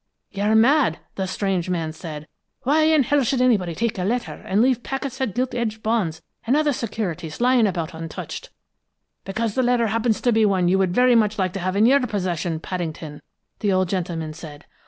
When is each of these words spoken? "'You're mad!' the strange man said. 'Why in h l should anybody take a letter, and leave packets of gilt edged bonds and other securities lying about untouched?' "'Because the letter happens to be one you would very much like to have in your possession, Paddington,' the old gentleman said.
"'You're 0.31 0.55
mad!' 0.55 0.97
the 1.13 1.27
strange 1.27 1.69
man 1.69 1.93
said. 1.93 2.27
'Why 2.63 2.85
in 2.85 3.01
h 3.05 3.11
l 3.13 3.23
should 3.23 3.39
anybody 3.39 3.75
take 3.75 3.99
a 3.99 4.03
letter, 4.03 4.33
and 4.33 4.59
leave 4.59 4.81
packets 4.81 5.21
of 5.21 5.35
gilt 5.35 5.53
edged 5.53 5.83
bonds 5.83 6.23
and 6.47 6.57
other 6.57 6.73
securities 6.73 7.39
lying 7.39 7.67
about 7.67 7.93
untouched?' 7.93 8.49
"'Because 9.25 9.53
the 9.53 9.61
letter 9.61 9.85
happens 9.89 10.19
to 10.21 10.31
be 10.31 10.43
one 10.43 10.67
you 10.67 10.79
would 10.79 10.95
very 10.95 11.13
much 11.13 11.37
like 11.37 11.53
to 11.53 11.59
have 11.59 11.75
in 11.75 11.85
your 11.85 11.99
possession, 12.07 12.59
Paddington,' 12.59 13.21
the 13.59 13.71
old 13.71 13.89
gentleman 13.89 14.33
said. 14.33 14.65